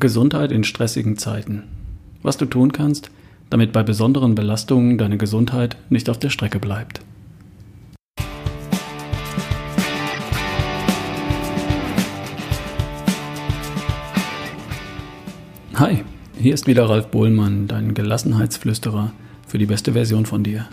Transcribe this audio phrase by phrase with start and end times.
[0.00, 1.64] Gesundheit in stressigen Zeiten.
[2.22, 3.10] Was du tun kannst,
[3.50, 7.00] damit bei besonderen Belastungen deine Gesundheit nicht auf der Strecke bleibt.
[15.74, 16.02] Hi,
[16.36, 19.12] hier ist wieder Ralf Bohlmann, dein Gelassenheitsflüsterer
[19.46, 20.68] für die beste Version von dir.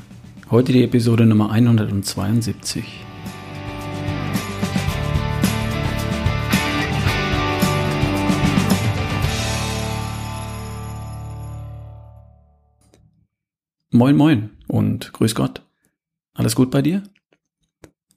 [0.50, 3.05] Heute die Episode Nummer 172.
[13.96, 15.62] Moin moin und grüß Gott.
[16.34, 17.04] Alles gut bei dir?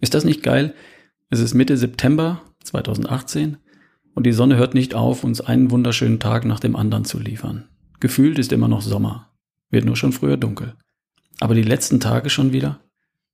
[0.01, 0.75] Ist das nicht geil?
[1.31, 3.59] Es ist Mitte September 2018
[4.13, 7.69] und die Sonne hört nicht auf, uns einen wunderschönen Tag nach dem anderen zu liefern.
[8.01, 9.31] Gefühlt ist immer noch Sommer,
[9.71, 10.75] wird nur schon früher dunkel.
[11.39, 12.81] Aber die letzten Tage schon wieder?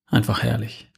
[0.05, 0.93] Einfach herrlich.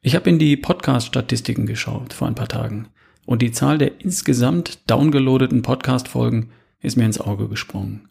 [0.00, 2.86] Ich habe in die Podcast-Statistiken geschaut vor ein paar Tagen
[3.26, 8.09] und die Zahl der insgesamt downgeloadeten Podcast-Folgen ist mir ins Auge gesprungen.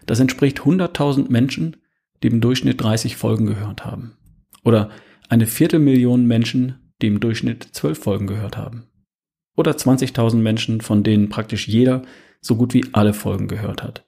[0.06, 1.77] Das entspricht 100.000 Menschen,
[2.22, 4.16] die im Durchschnitt 30 Folgen gehört haben.
[4.64, 4.91] Oder
[5.28, 8.88] eine Viertelmillion Menschen, die im Durchschnitt 12 Folgen gehört haben.
[9.56, 12.03] Oder 20.000 Menschen, von denen praktisch jeder
[12.41, 14.07] so gut wie alle Folgen gehört hat.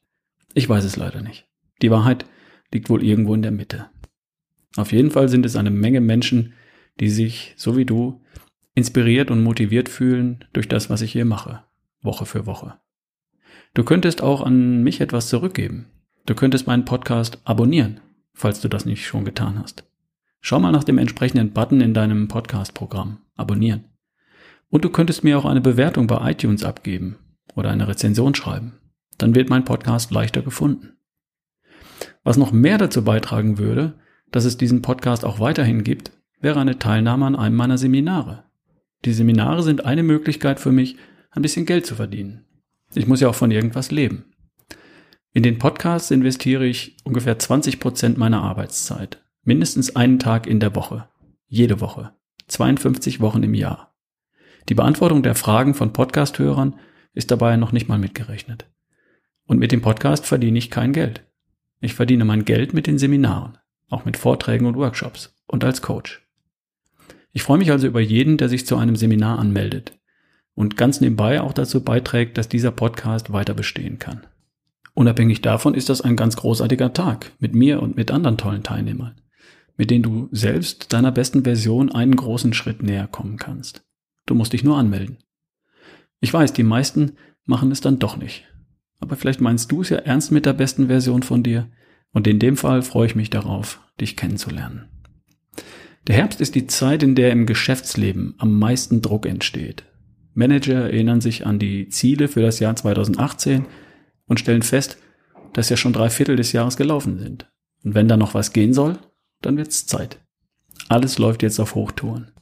[0.55, 1.47] Ich weiß es leider nicht.
[1.83, 2.27] Die Wahrheit
[2.73, 3.91] liegt wohl irgendwo in der Mitte.
[4.77, 6.55] Auf jeden Fall sind es eine Menge Menschen,
[6.99, 8.21] die sich, so wie du,
[8.75, 11.65] inspiriert und motiviert fühlen durch das, was ich hier mache,
[12.03, 12.79] Woche für Woche.
[13.75, 15.87] Du könntest auch an mich etwas zurückgeben.
[16.27, 18.01] Du könntest meinen Podcast abonnieren,
[18.35, 19.85] falls du das nicht schon getan hast.
[20.41, 23.19] Schau mal nach dem entsprechenden Button in deinem Podcast-Programm.
[23.37, 23.85] Abonnieren.
[24.69, 27.17] Und du könntest mir auch eine Bewertung bei iTunes abgeben
[27.55, 28.80] oder eine Rezension schreiben
[29.23, 30.97] dann wird mein Podcast leichter gefunden.
[32.23, 33.99] Was noch mehr dazu beitragen würde,
[34.31, 38.45] dass es diesen Podcast auch weiterhin gibt, wäre eine Teilnahme an einem meiner Seminare.
[39.05, 40.97] Die Seminare sind eine Möglichkeit für mich,
[41.31, 42.45] ein bisschen Geld zu verdienen.
[42.95, 44.25] Ich muss ja auch von irgendwas leben.
[45.33, 49.23] In den Podcasts investiere ich ungefähr 20 Prozent meiner Arbeitszeit.
[49.45, 51.09] Mindestens einen Tag in der Woche.
[51.47, 52.13] Jede Woche.
[52.49, 53.95] 52 Wochen im Jahr.
[54.69, 56.79] Die Beantwortung der Fragen von Podcasthörern
[57.15, 58.67] ist dabei noch nicht mal mitgerechnet.
[59.51, 61.27] Und mit dem Podcast verdiene ich kein Geld.
[61.81, 66.25] Ich verdiene mein Geld mit den Seminaren, auch mit Vorträgen und Workshops und als Coach.
[67.33, 69.99] Ich freue mich also über jeden, der sich zu einem Seminar anmeldet
[70.55, 74.25] und ganz nebenbei auch dazu beiträgt, dass dieser Podcast weiter bestehen kann.
[74.95, 79.21] Unabhängig davon ist das ein ganz großartiger Tag mit mir und mit anderen tollen Teilnehmern,
[79.77, 83.85] mit denen du selbst deiner besten Version einen großen Schritt näher kommen kannst.
[84.27, 85.19] Du musst dich nur anmelden.
[86.21, 87.17] Ich weiß, die meisten
[87.47, 88.45] machen es dann doch nicht
[89.01, 91.69] aber vielleicht meinst du es ja ernst mit der besten Version von dir.
[92.13, 94.89] Und in dem Fall freue ich mich darauf, dich kennenzulernen.
[96.07, 99.85] Der Herbst ist die Zeit, in der im Geschäftsleben am meisten Druck entsteht.
[100.35, 103.67] Manager erinnern sich an die Ziele für das Jahr 2018
[104.27, 104.99] und stellen fest,
[105.53, 107.51] dass ja schon drei Viertel des Jahres gelaufen sind.
[107.85, 108.99] Und wenn da noch was gehen soll,
[109.43, 110.21] dann wird's Zeit.
[110.89, 112.33] Alles läuft jetzt auf Hochtouren.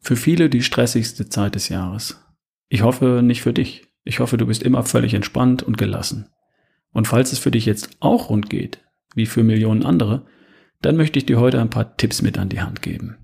[0.00, 2.20] Für viele die stressigste Zeit des Jahres.
[2.68, 3.91] Ich hoffe nicht für dich.
[4.04, 6.28] Ich hoffe, du bist immer völlig entspannt und gelassen.
[6.92, 10.26] Und falls es für dich jetzt auch rund geht, wie für Millionen andere,
[10.80, 13.16] dann möchte ich dir heute ein paar Tipps mit an die Hand geben.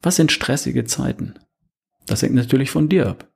[0.00, 1.34] Was sind stressige Zeiten?
[2.06, 3.28] Das hängt natürlich von dir ab.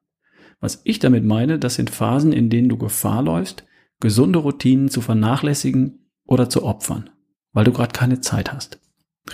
[0.61, 3.65] Was ich damit meine, das sind Phasen, in denen du Gefahr läufst,
[3.99, 7.11] gesunde Routinen zu vernachlässigen oder zu opfern,
[7.53, 8.79] weil du gerade keine Zeit hast.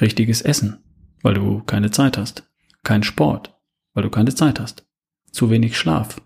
[0.00, 0.78] Richtiges Essen,
[1.22, 2.50] weil du keine Zeit hast.
[2.82, 3.58] Kein Sport,
[3.92, 4.86] weil du keine Zeit hast.
[5.32, 6.20] Zu wenig Schlaf,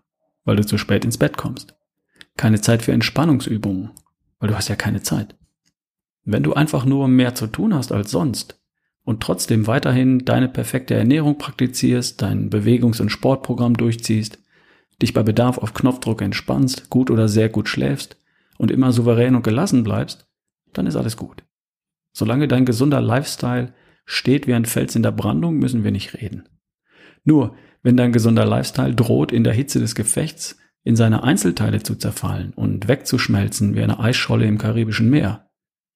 [0.50, 1.77] weil du zu spät ins Bett kommst.
[2.37, 3.93] Keine Zeit für Entspannungsübungen,
[4.41, 5.37] weil du hast ja keine Zeit.
[6.25, 8.61] Wenn du einfach nur mehr zu tun hast als sonst
[9.05, 14.41] und trotzdem weiterhin deine perfekte Ernährung praktizierst, dein Bewegungs- und Sportprogramm durchziehst,
[15.00, 18.17] dich bei Bedarf auf Knopfdruck entspannst, gut oder sehr gut schläfst
[18.58, 20.26] und immer souverän und gelassen bleibst,
[20.73, 21.44] dann ist alles gut.
[22.12, 23.73] Solange dein gesunder Lifestyle
[24.05, 26.49] steht wie ein Fels in der Brandung, müssen wir nicht reden.
[27.23, 31.94] Nur, wenn dein gesunder Lifestyle droht, in der Hitze des Gefechts in seine Einzelteile zu
[31.94, 35.50] zerfallen und wegzuschmelzen wie eine Eisscholle im Karibischen Meer,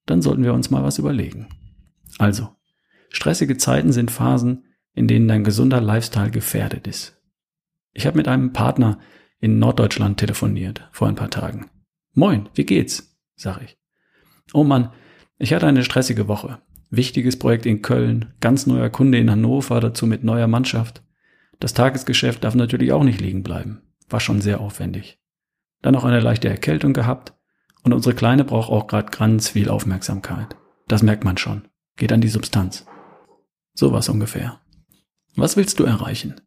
[0.06, 1.48] dann sollten wir uns mal was überlegen.
[2.18, 2.50] Also,
[3.08, 7.20] stressige Zeiten sind Phasen, in denen dein gesunder Lifestyle gefährdet ist.
[7.92, 8.98] Ich habe mit einem Partner
[9.40, 11.70] in Norddeutschland telefoniert vor ein paar Tagen.
[12.14, 13.16] Moin, wie geht's?
[13.36, 13.76] sag ich.
[14.52, 14.90] Oh Mann,
[15.38, 16.58] ich hatte eine stressige Woche.
[16.90, 21.02] Wichtiges Projekt in Köln, ganz neuer Kunde in Hannover, dazu mit neuer Mannschaft.
[21.60, 23.82] Das Tagesgeschäft darf natürlich auch nicht liegen bleiben.
[24.08, 25.18] War schon sehr aufwendig.
[25.82, 27.34] Dann noch eine leichte Erkältung gehabt
[27.82, 30.56] und unsere Kleine braucht auch gerade ganz viel Aufmerksamkeit.
[30.88, 31.68] Das merkt man schon.
[31.96, 32.86] Geht an die Substanz.
[33.74, 34.60] So was ungefähr.
[35.36, 36.40] Was willst du erreichen?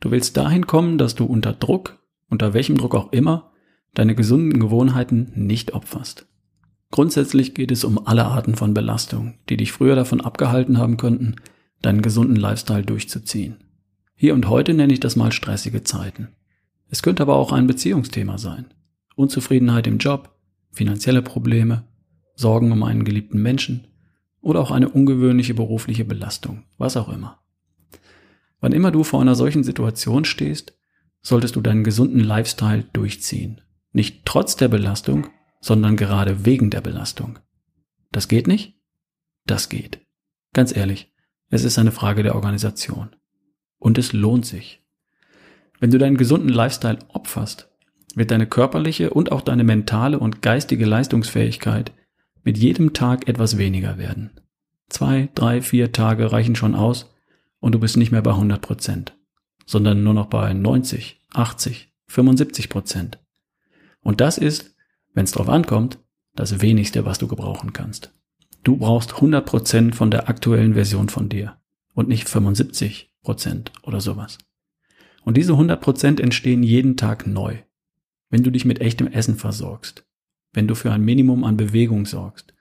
[0.00, 1.98] Du willst dahin kommen, dass du unter Druck,
[2.28, 3.52] unter welchem Druck auch immer,
[3.94, 6.26] deine gesunden Gewohnheiten nicht opferst.
[6.90, 11.36] Grundsätzlich geht es um alle Arten von Belastung, die dich früher davon abgehalten haben könnten,
[11.82, 13.64] deinen gesunden Lifestyle durchzuziehen.
[14.14, 16.28] Hier und heute nenne ich das mal stressige Zeiten.
[16.88, 18.66] Es könnte aber auch ein Beziehungsthema sein.
[19.16, 20.36] Unzufriedenheit im Job,
[20.72, 21.84] finanzielle Probleme,
[22.36, 23.86] Sorgen um einen geliebten Menschen
[24.40, 27.40] oder auch eine ungewöhnliche berufliche Belastung, was auch immer.
[28.60, 30.76] Wann immer du vor einer solchen Situation stehst,
[31.22, 33.60] solltest du deinen gesunden Lifestyle durchziehen.
[33.92, 35.28] Nicht trotz der Belastung,
[35.60, 37.38] sondern gerade wegen der Belastung.
[38.12, 38.80] Das geht nicht?
[39.46, 40.00] Das geht.
[40.52, 41.12] Ganz ehrlich,
[41.50, 43.16] es ist eine Frage der Organisation.
[43.84, 44.82] Und es lohnt sich.
[45.78, 47.68] Wenn du deinen gesunden Lifestyle opferst,
[48.14, 51.92] wird deine körperliche und auch deine mentale und geistige Leistungsfähigkeit
[52.44, 54.30] mit jedem Tag etwas weniger werden.
[54.88, 57.12] Zwei, drei, vier Tage reichen schon aus
[57.60, 59.18] und du bist nicht mehr bei 100 Prozent,
[59.66, 63.18] sondern nur noch bei 90, 80, 75 Prozent.
[64.00, 64.74] Und das ist,
[65.12, 65.98] wenn es drauf ankommt,
[66.34, 68.14] das wenigste, was du gebrauchen kannst.
[68.62, 71.58] Du brauchst 100 Prozent von der aktuellen Version von dir
[71.92, 74.38] und nicht 75 Prozent oder sowas.
[75.24, 77.56] Und diese 100 Prozent entstehen jeden Tag neu,
[78.30, 80.06] wenn du dich mit echtem Essen versorgst,
[80.52, 82.54] wenn du für ein Minimum an Bewegung sorgst,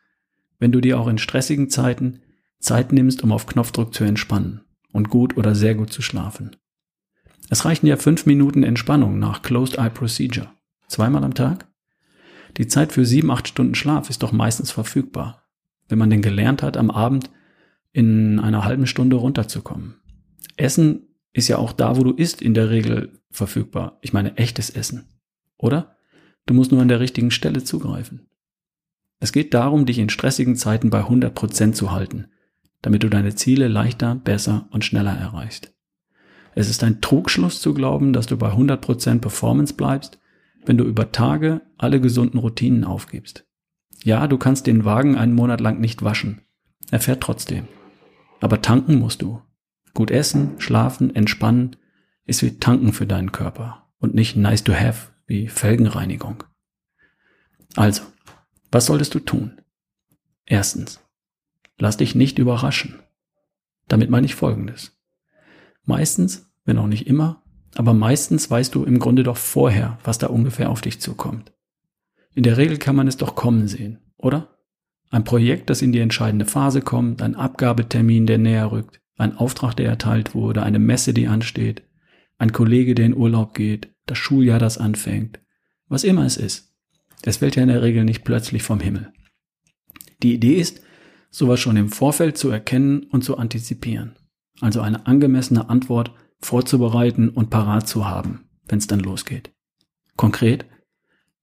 [0.57, 2.21] wenn du dir auch in stressigen Zeiten
[2.59, 4.61] Zeit nimmst, um auf Knopfdruck zu entspannen
[4.91, 6.55] und gut oder sehr gut zu schlafen.
[7.49, 10.49] Es reichen ja fünf Minuten Entspannung nach Closed Eye Procedure.
[10.87, 11.67] Zweimal am Tag?
[12.57, 15.43] Die Zeit für sieben, acht Stunden Schlaf ist doch meistens verfügbar,
[15.89, 17.29] wenn man denn gelernt hat, am Abend
[17.91, 19.95] in einer halben Stunde runterzukommen.
[20.57, 23.97] Essen ist ja auch da, wo du isst, in der Regel verfügbar.
[24.01, 25.07] Ich meine echtes Essen.
[25.57, 25.95] Oder?
[26.45, 28.27] Du musst nur an der richtigen Stelle zugreifen.
[29.19, 32.27] Es geht darum, dich in stressigen Zeiten bei 100% zu halten,
[32.81, 35.73] damit du deine Ziele leichter, besser und schneller erreichst.
[36.55, 40.19] Es ist ein Trugschluss zu glauben, dass du bei 100% Performance bleibst,
[40.65, 43.45] wenn du über Tage alle gesunden Routinen aufgibst.
[44.03, 46.41] Ja, du kannst den Wagen einen Monat lang nicht waschen.
[46.91, 47.67] Er fährt trotzdem.
[48.41, 49.41] Aber tanken musst du.
[49.93, 51.75] Gut essen, schlafen, entspannen
[52.25, 56.43] ist wie tanken für deinen Körper und nicht nice to have wie Felgenreinigung.
[57.75, 58.03] Also,
[58.71, 59.61] was solltest du tun?
[60.45, 60.99] Erstens,
[61.77, 62.99] lass dich nicht überraschen.
[63.87, 64.97] Damit meine ich Folgendes.
[65.85, 67.43] Meistens, wenn auch nicht immer,
[67.75, 71.53] aber meistens weißt du im Grunde doch vorher, was da ungefähr auf dich zukommt.
[72.35, 74.57] In der Regel kann man es doch kommen sehen, oder?
[75.09, 79.75] Ein Projekt, das in die entscheidende Phase kommt, ein Abgabetermin, der näher rückt, ein Auftrag,
[79.75, 81.83] der erteilt wurde, eine Messe, die ansteht,
[82.37, 85.39] ein Kollege, der in Urlaub geht, das Schuljahr, das anfängt,
[85.87, 86.73] was immer es ist.
[87.21, 89.13] Es fällt ja in der Regel nicht plötzlich vom Himmel.
[90.21, 90.81] Die Idee ist,
[91.29, 94.15] sowas schon im Vorfeld zu erkennen und zu antizipieren.
[94.61, 99.51] Also eine angemessene Antwort vorzubereiten und parat zu haben, wenn es dann losgeht.
[100.15, 100.65] Konkret,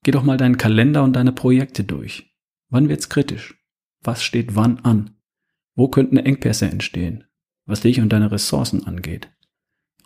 [0.02, 2.37] geh doch mal deinen Kalender und deine Projekte durch.
[2.69, 3.56] Wann wird's kritisch?
[4.02, 5.16] Was steht wann an?
[5.75, 7.25] Wo könnten Engpässe entstehen?
[7.70, 9.31] Was dich und deine Ressourcen angeht.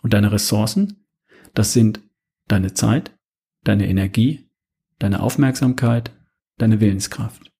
[0.03, 1.07] Und deine Ressourcen,
[1.55, 1.99] das sind
[2.47, 3.17] deine Zeit,
[3.63, 4.51] deine Energie,
[4.99, 6.11] deine Aufmerksamkeit,
[6.59, 7.51] deine Willenskraft.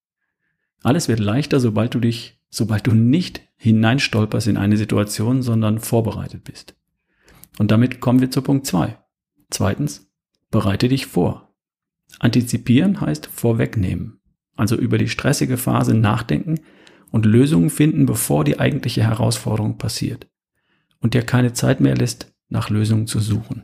[0.84, 6.44] Alles wird leichter, sobald du dich, sobald du nicht hineinstolperst in eine Situation, sondern vorbereitet
[6.44, 6.76] bist.
[7.58, 9.00] Und damit kommen wir zu Punkt zwei.
[9.50, 10.08] Zweitens,
[10.52, 11.56] bereite dich vor.
[12.20, 14.20] Antizipieren heißt vorwegnehmen,
[14.56, 16.60] also über die stressige Phase nachdenken
[17.12, 20.28] und Lösungen finden, bevor die eigentliche Herausforderung passiert
[21.00, 23.64] und dir keine Zeit mehr lässt, nach Lösungen zu suchen.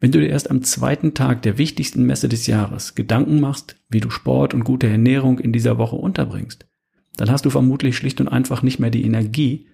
[0.00, 4.00] Wenn du dir erst am zweiten Tag der wichtigsten Messe des Jahres Gedanken machst, wie
[4.00, 6.66] du Sport und gute Ernährung in dieser Woche unterbringst,
[7.16, 9.68] dann hast du vermutlich schlicht und einfach nicht mehr die Energie,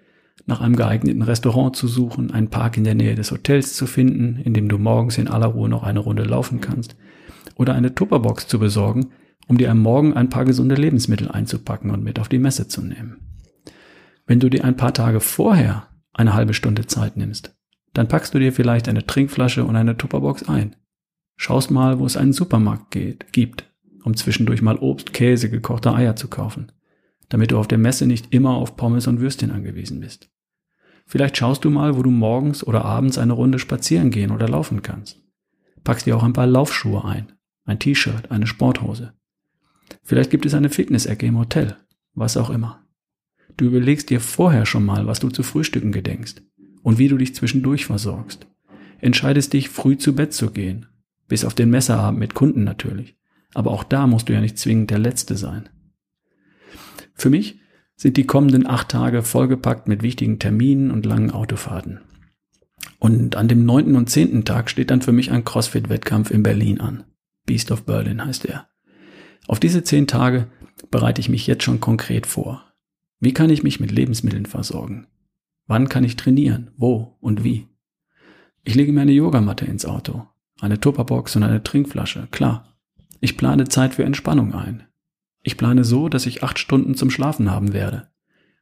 [0.47, 4.41] nach einem geeigneten Restaurant zu suchen, einen Park in der Nähe des Hotels zu finden,
[4.43, 6.97] in dem du morgens in aller Ruhe noch eine Runde laufen kannst,
[7.57, 9.11] oder eine Tupperbox zu besorgen,
[9.51, 12.83] um dir am Morgen ein paar gesunde Lebensmittel einzupacken und mit auf die Messe zu
[12.83, 13.17] nehmen.
[14.25, 17.53] Wenn du dir ein paar Tage vorher eine halbe Stunde Zeit nimmst,
[17.93, 20.77] dann packst du dir vielleicht eine Trinkflasche und eine Tupperbox ein.
[21.37, 23.69] Schaust mal, wo es einen Supermarkt geht, gibt,
[24.05, 26.71] um zwischendurch mal Obst, Käse, gekochte Eier zu kaufen,
[27.29, 30.31] damit du auf der Messe nicht immer auf Pommes und Würstchen angewiesen bist.
[31.07, 34.83] Vielleicht schaust du mal, wo du morgens oder abends eine Runde spazieren gehen oder laufen
[34.83, 35.21] kannst.
[35.83, 37.33] Packst dir auch ein paar Laufschuhe ein,
[37.65, 39.13] ein T-Shirt, eine Sporthose.
[40.03, 41.77] Vielleicht gibt es eine Fitnessecke im Hotel,
[42.15, 42.85] was auch immer.
[43.57, 46.43] Du überlegst dir vorher schon mal, was du zu frühstücken gedenkst
[46.83, 48.47] und wie du dich zwischendurch versorgst.
[49.03, 50.87] entscheidest dich, früh zu Bett zu gehen.
[51.29, 53.17] Bis auf den Messerabend mit Kunden natürlich.
[53.55, 55.69] Aber auch da musst du ja nicht zwingend der Letzte sein.
[57.15, 57.61] Für mich
[57.97, 62.01] sind die kommenden acht Tage vollgepackt mit wichtigen Terminen und langen Autofahrten.
[62.99, 66.81] Und an dem neunten und zehnten Tag steht dann für mich ein CrossFit-Wettkampf in Berlin
[66.81, 67.05] an.
[67.45, 68.70] Beast of Berlin heißt er.
[69.51, 70.47] Auf diese zehn Tage
[70.93, 72.73] bereite ich mich jetzt schon konkret vor.
[73.19, 75.09] Wie kann ich mich mit Lebensmitteln versorgen?
[75.67, 76.71] Wann kann ich trainieren?
[76.77, 77.67] Wo und wie?
[78.63, 80.25] Ich lege mir eine Yogamatte ins Auto,
[80.61, 82.77] eine Tupperbox und eine Trinkflasche, klar.
[83.19, 84.85] Ich plane Zeit für Entspannung ein.
[85.43, 88.09] Ich plane so, dass ich acht Stunden zum Schlafen haben werde.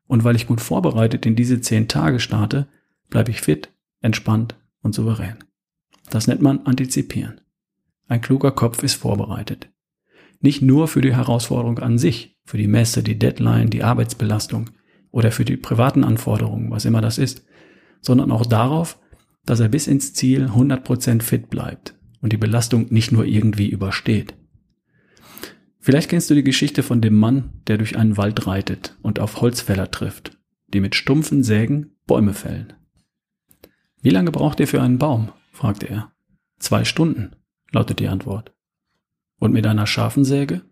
[0.06, 2.66] Und weil ich gut vorbereitet in diese zehn Tage starte,
[3.10, 3.68] bleibe ich fit,
[4.00, 5.36] entspannt und souverän.
[6.08, 7.42] Das nennt man Antizipieren.
[8.06, 9.68] Ein kluger Kopf ist vorbereitet.
[10.40, 14.70] Nicht nur für die Herausforderung an sich, für die Messe, die Deadline, die Arbeitsbelastung
[15.10, 17.44] oder für die privaten Anforderungen, was immer das ist,
[18.00, 18.98] sondern auch darauf,
[19.44, 24.34] dass er bis ins Ziel 100% fit bleibt und die Belastung nicht nur irgendwie übersteht.
[25.80, 29.40] Vielleicht kennst du die Geschichte von dem Mann, der durch einen Wald reitet und auf
[29.40, 32.74] Holzfäller trifft, die mit stumpfen Sägen Bäume fällen.
[34.02, 35.32] Wie lange braucht ihr für einen Baum?
[35.50, 36.12] fragte er.
[36.58, 37.36] Zwei Stunden,
[37.72, 38.52] lautet die Antwort.
[39.38, 40.62] Und mit einer scharfen Säge?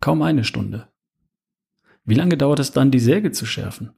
[0.00, 0.88] Kaum eine Stunde.
[2.04, 3.90] Wie lange dauert es dann, die Säge zu schärfen?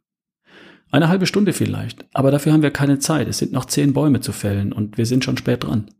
[0.90, 3.28] Eine halbe Stunde vielleicht, aber dafür haben wir keine Zeit.
[3.28, 5.90] Es sind noch zehn Bäume zu fällen und wir sind schon spät dran.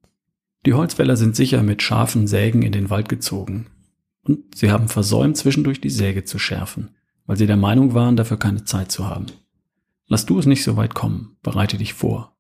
[0.67, 3.67] Die Holzfäller sind sicher mit scharfen Sägen in den Wald gezogen.
[4.23, 6.91] Und sie haben versäumt, zwischendurch die Säge zu schärfen,
[7.27, 9.27] weil sie der Meinung waren, dafür keine Zeit zu haben.
[10.07, 12.37] Lass du es nicht so weit kommen, bereite dich vor.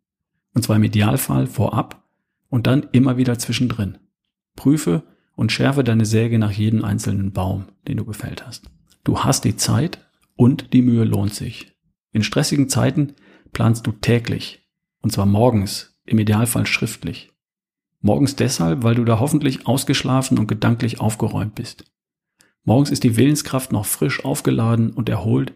[0.53, 2.05] Und zwar im Idealfall vorab
[2.49, 3.99] und dann immer wieder zwischendrin.
[4.57, 5.05] Prüfe
[5.41, 8.71] und schärfe deine Säge nach jedem einzelnen Baum, den du gefällt hast.
[9.05, 10.07] Du hast die Zeit
[10.37, 11.73] und die Mühe lohnt sich.
[12.13, 13.15] In stressigen Zeiten
[13.51, 14.69] planst du täglich.
[15.01, 17.33] Und zwar morgens, im Idealfall schriftlich.
[18.03, 21.91] Morgens deshalb, weil du da hoffentlich ausgeschlafen und gedanklich aufgeräumt bist.
[22.65, 25.55] Morgens ist die Willenskraft noch frisch aufgeladen und erholt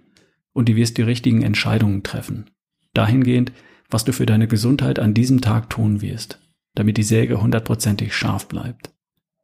[0.54, 2.48] und du wirst die richtigen Entscheidungen treffen.
[2.94, 3.52] Dahingehend,
[3.90, 6.40] was du für deine Gesundheit an diesem Tag tun wirst,
[6.74, 8.93] damit die Säge hundertprozentig scharf bleibt.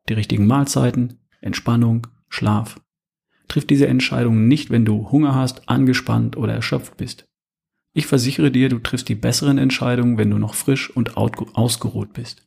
[0.09, 2.81] Die richtigen Mahlzeiten, Entspannung, Schlaf.
[3.49, 7.27] Triff diese Entscheidungen nicht, wenn du Hunger hast, angespannt oder erschöpft bist.
[7.93, 12.47] Ich versichere dir, du triffst die besseren Entscheidungen, wenn du noch frisch und ausgeruht bist.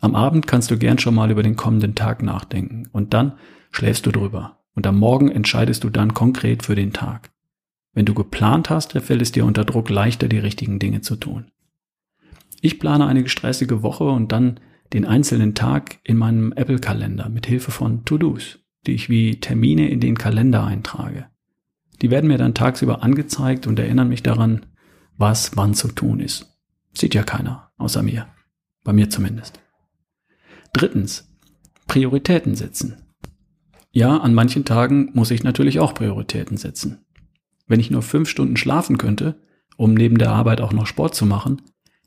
[0.00, 3.34] Am Abend kannst du gern schon mal über den kommenden Tag nachdenken und dann
[3.70, 7.30] schläfst du drüber und am Morgen entscheidest du dann konkret für den Tag.
[7.92, 11.50] Wenn du geplant hast, fällt es dir unter Druck leichter, die richtigen Dinge zu tun.
[12.62, 14.60] Ich plane eine stressige Woche und dann
[14.92, 20.00] den einzelnen Tag in meinem Apple-Kalender mit Hilfe von To-Dos, die ich wie Termine in
[20.00, 21.26] den Kalender eintrage.
[22.02, 24.66] Die werden mir dann tagsüber angezeigt und erinnern mich daran,
[25.16, 26.58] was wann zu tun ist.
[26.92, 28.26] Sieht ja keiner, außer mir.
[28.82, 29.60] Bei mir zumindest.
[30.72, 31.28] Drittens,
[31.86, 33.02] Prioritäten setzen.
[33.92, 37.04] Ja, an manchen Tagen muss ich natürlich auch Prioritäten setzen.
[37.66, 39.40] Wenn ich nur fünf Stunden schlafen könnte,
[39.76, 41.62] um neben der Arbeit auch noch Sport zu machen,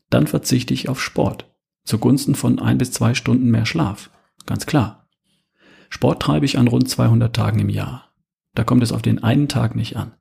[0.09, 1.52] dann verzichte ich auf Sport
[1.83, 4.09] zugunsten von ein bis zwei Stunden mehr Schlaf.
[4.45, 5.07] Ganz klar.
[5.89, 8.09] Sport treibe ich an rund 200 Tagen im Jahr.
[8.55, 10.13] Da kommt es auf den einen Tag nicht an.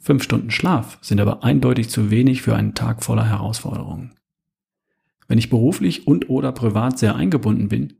[0.00, 4.12] Fünf Stunden Schlaf sind aber eindeutig zu wenig für einen Tag voller Herausforderungen.
[5.26, 7.94] Wenn ich beruflich und oder privat sehr eingebunden bin,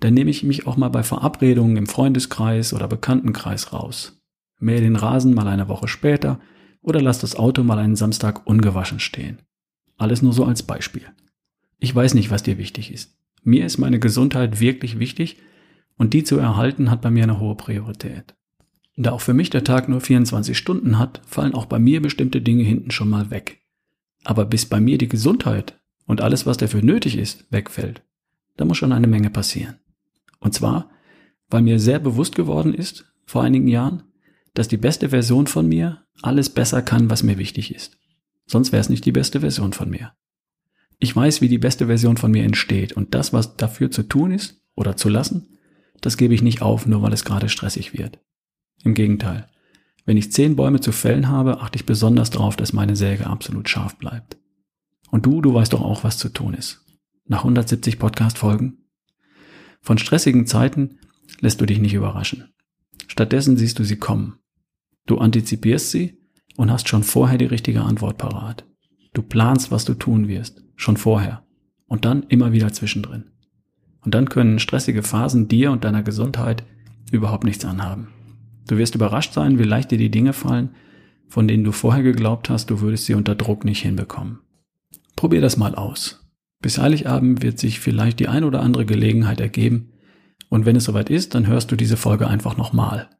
[0.00, 4.20] dann nehme ich mich auch mal bei Verabredungen im Freundeskreis oder Bekanntenkreis raus.
[4.58, 6.40] Mähe den Rasen mal eine Woche später
[6.82, 9.38] oder lass das Auto mal einen Samstag ungewaschen stehen.
[9.96, 11.06] Alles nur so als Beispiel.
[11.78, 13.16] Ich weiß nicht, was dir wichtig ist.
[13.42, 15.36] Mir ist meine Gesundheit wirklich wichtig
[15.96, 18.34] und die zu erhalten hat bei mir eine hohe Priorität.
[18.96, 22.40] Da auch für mich der Tag nur 24 Stunden hat, fallen auch bei mir bestimmte
[22.40, 23.62] Dinge hinten schon mal weg.
[24.24, 28.02] Aber bis bei mir die Gesundheit und alles, was dafür nötig ist, wegfällt,
[28.56, 29.76] da muss schon eine Menge passieren.
[30.40, 30.90] Und zwar,
[31.50, 34.04] weil mir sehr bewusst geworden ist, vor einigen Jahren,
[34.54, 37.98] dass die beste Version von mir alles besser kann, was mir wichtig ist.
[38.46, 40.12] Sonst wäre es nicht die beste Version von mir.
[40.98, 44.30] Ich weiß, wie die beste Version von mir entsteht und das, was dafür zu tun
[44.30, 45.58] ist oder zu lassen,
[46.00, 48.18] das gebe ich nicht auf, nur weil es gerade stressig wird.
[48.84, 49.48] Im Gegenteil.
[50.04, 53.68] Wenn ich zehn Bäume zu fällen habe, achte ich besonders darauf, dass meine Säge absolut
[53.68, 54.38] scharf bleibt.
[55.10, 56.84] Und du, du weißt doch auch, was zu tun ist.
[57.26, 58.84] Nach 170 Podcast-Folgen?
[59.80, 61.00] Von stressigen Zeiten
[61.40, 62.54] lässt du dich nicht überraschen.
[63.08, 64.38] Stattdessen siehst du sie kommen.
[65.06, 66.18] Du antizipierst sie
[66.56, 68.64] und hast schon vorher die richtige Antwort parat.
[69.12, 71.42] Du planst, was du tun wirst, schon vorher.
[71.86, 73.30] Und dann immer wieder zwischendrin.
[74.00, 76.64] Und dann können stressige Phasen dir und deiner Gesundheit
[77.10, 78.08] überhaupt nichts anhaben.
[78.68, 80.70] Du wirst überrascht sein, wie leicht dir die Dinge fallen,
[81.28, 84.40] von denen du vorher geglaubt hast, du würdest sie unter Druck nicht hinbekommen.
[85.16, 86.24] Probier das mal aus.
[86.60, 89.92] Bis Heiligabend wird sich vielleicht die ein oder andere Gelegenheit ergeben.
[90.48, 93.10] Und wenn es soweit ist, dann hörst du diese Folge einfach nochmal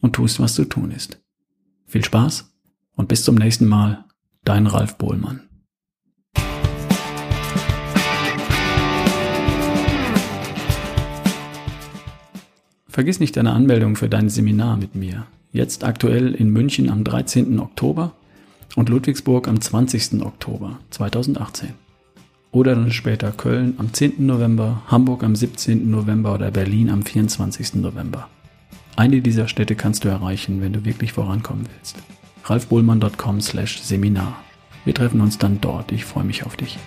[0.00, 1.22] und tust, was zu tun ist.
[1.86, 2.54] Viel Spaß
[2.96, 4.04] und bis zum nächsten Mal.
[4.44, 5.40] Dein Ralf Bohlmann.
[12.94, 15.26] Vergiss nicht deine Anmeldung für dein Seminar mit mir.
[15.52, 17.58] Jetzt aktuell in München am 13.
[17.58, 18.12] Oktober
[18.76, 20.22] und Ludwigsburg am 20.
[20.22, 21.70] Oktober 2018.
[22.52, 24.24] Oder dann später Köln am 10.
[24.24, 25.90] November, Hamburg am 17.
[25.90, 27.74] November oder Berlin am 24.
[27.74, 28.28] November.
[28.94, 31.96] Eine dieser Städte kannst du erreichen, wenn du wirklich vorankommen willst.
[32.44, 34.36] ralfbohlmann.com slash Seminar.
[34.84, 35.90] Wir treffen uns dann dort.
[35.90, 36.78] Ich freue mich auf dich.